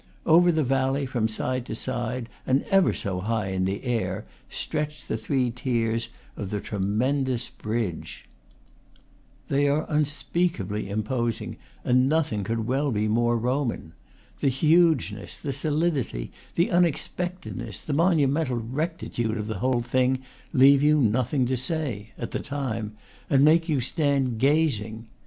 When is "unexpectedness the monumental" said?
16.71-18.57